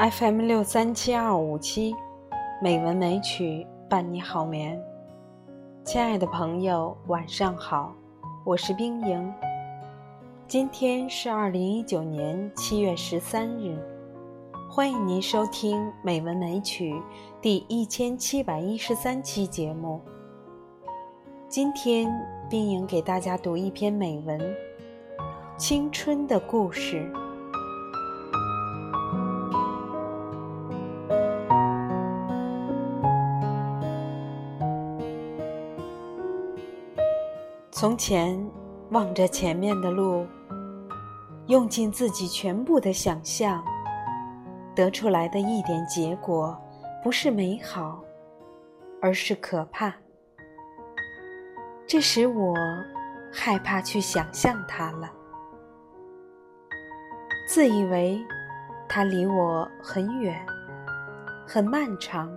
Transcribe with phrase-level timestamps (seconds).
[0.00, 1.94] FM 六三七二五七，
[2.62, 4.82] 美文美曲伴你好眠。
[5.84, 7.94] 亲爱的朋友，晚上好，
[8.42, 9.30] 我是冰莹。
[10.46, 13.76] 今天是二零一九年七月十三日，
[14.70, 16.94] 欢迎您收听《美文美曲》
[17.42, 20.00] 第一千七百一十三期节目。
[21.46, 22.10] 今天，
[22.48, 24.40] 冰莹给大家读一篇美文
[25.58, 27.12] 《青春的故事》。
[37.80, 38.38] 从前，
[38.90, 40.26] 望着前面的路，
[41.46, 43.64] 用尽自己全部的想象，
[44.74, 46.54] 得出来的一点结果，
[47.02, 48.04] 不是美好，
[49.00, 49.94] 而是可怕。
[51.86, 52.54] 这使我
[53.32, 55.10] 害怕去想象它了，
[57.48, 58.22] 自以为
[58.90, 60.38] 它离我很远，
[61.46, 62.30] 很漫长，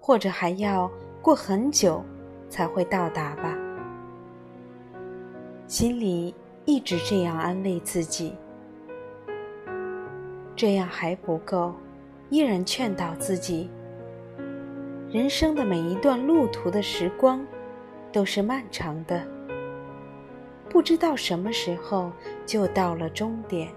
[0.00, 0.90] 或者还要
[1.22, 2.04] 过很久
[2.50, 3.56] 才会到达吧。
[5.68, 8.34] 心里一直这样安慰自己，
[10.56, 11.74] 这样还不够，
[12.30, 13.68] 依然劝导自己：
[15.10, 17.46] 人生的每一段路途的时光
[18.10, 19.22] 都是漫长的，
[20.70, 22.10] 不知道什么时候
[22.46, 23.68] 就到了终点，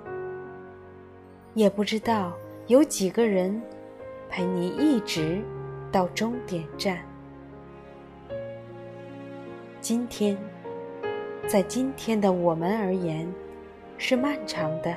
[1.56, 2.31] 也不知道
[2.67, 3.62] 有几个人
[4.30, 5.42] 陪你一直
[5.92, 7.00] 到终点站。
[9.81, 10.38] 今天。
[11.47, 13.28] 在今天的我们而言，
[13.97, 14.96] 是漫长的，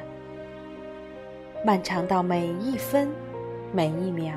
[1.65, 3.09] 漫长到每一分、
[3.73, 4.35] 每一秒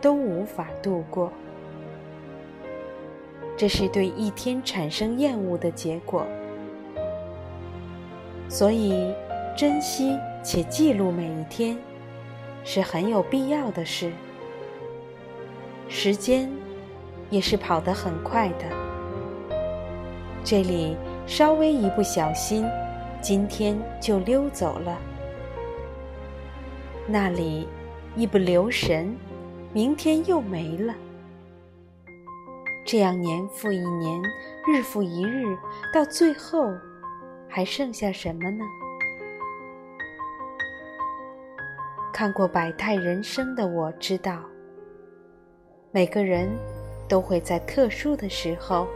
[0.00, 1.32] 都无法度过。
[3.56, 6.24] 这是对一天产生厌恶的结果。
[8.48, 9.12] 所以，
[9.56, 11.76] 珍惜且记录每一天，
[12.62, 14.12] 是很有必要的事。
[15.88, 16.48] 时间
[17.28, 18.64] 也是跑得很快的。
[20.44, 20.96] 这里。
[21.26, 22.66] 稍微一不小心，
[23.20, 24.98] 今天就溜走了；
[27.08, 27.66] 那里
[28.14, 29.16] 一不留神，
[29.72, 30.94] 明天又没了。
[32.84, 34.20] 这样年复一年，
[34.66, 35.56] 日复一日，
[35.92, 36.70] 到最后，
[37.48, 38.64] 还剩下什么呢？
[42.12, 44.38] 看过百态人生的我知道，
[45.90, 46.48] 每个人
[47.08, 48.86] 都会在特殊的时候。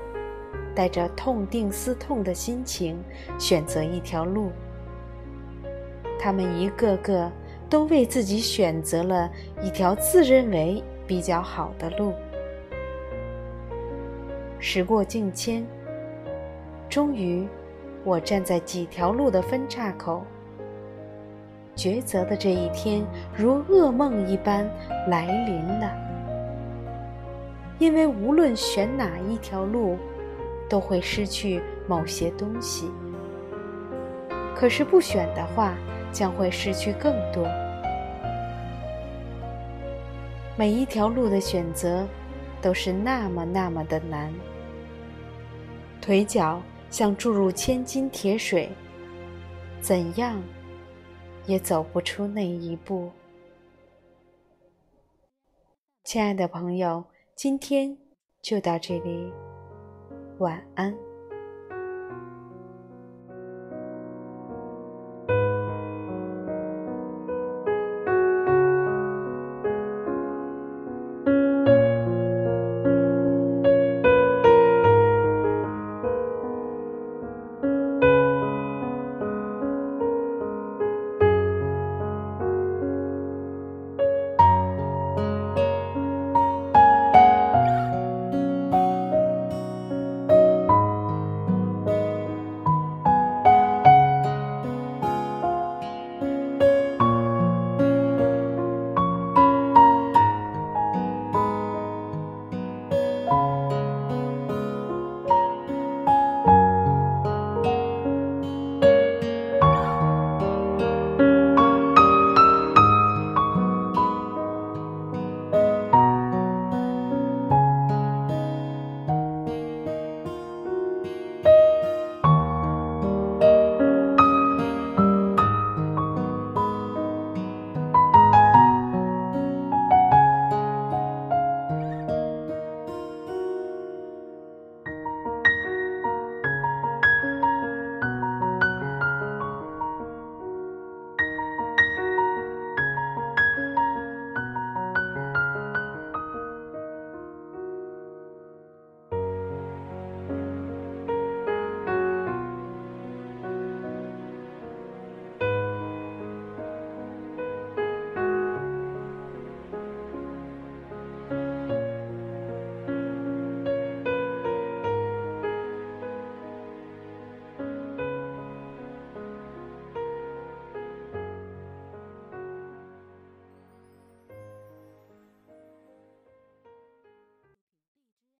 [0.78, 3.02] 带着痛定思痛的心情，
[3.36, 4.52] 选择一条路。
[6.20, 7.28] 他们一个个
[7.68, 9.28] 都为自己选择了
[9.60, 12.14] 一条自认为比较好的路。
[14.60, 15.66] 时过境迁，
[16.88, 17.48] 终于，
[18.04, 20.22] 我站在几条路的分岔口，
[21.74, 23.04] 抉择的这一天
[23.36, 24.64] 如噩梦一般
[25.08, 25.92] 来临了。
[27.80, 29.98] 因为无论选哪一条路。
[30.68, 32.90] 都会失去某些东西，
[34.54, 35.76] 可是不选的话，
[36.12, 37.46] 将会失去更多。
[40.56, 42.06] 每一条路的选择，
[42.60, 44.32] 都是那么那么的难，
[46.00, 48.68] 腿脚像注入千斤铁水，
[49.80, 50.42] 怎样
[51.46, 53.10] 也走不出那一步。
[56.04, 57.04] 亲爱的朋友，
[57.36, 57.96] 今天
[58.42, 59.32] 就到这里。
[60.38, 61.07] 晚安。